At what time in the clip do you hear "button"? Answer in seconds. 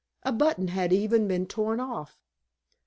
0.31-0.69